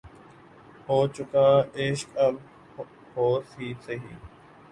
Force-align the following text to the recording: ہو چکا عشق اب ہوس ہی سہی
ہو 0.87 0.97
چکا 1.15 1.45
عشق 1.81 2.09
اب 2.25 2.35
ہوس 3.15 3.47
ہی 3.59 3.67
سہی 3.85 4.13